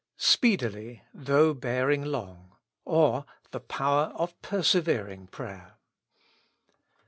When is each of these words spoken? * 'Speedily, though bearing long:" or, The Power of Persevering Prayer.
* 0.09 0.17
'Speedily, 0.17 1.03
though 1.13 1.53
bearing 1.53 2.03
long:" 2.03 2.55
or, 2.85 3.23
The 3.51 3.59
Power 3.59 4.11
of 4.15 4.41
Persevering 4.41 5.27
Prayer. 5.27 5.75